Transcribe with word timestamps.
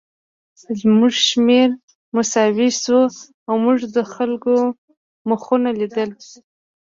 زموږ 0.79 1.13
شمېر 1.29 1.69
مساوي 2.15 2.69
شو 2.81 2.99
او 3.47 3.53
موږ 3.63 3.77
د 3.95 3.97
خلکو 4.13 4.53
مخونه 5.29 5.69
لیدل 5.79 6.09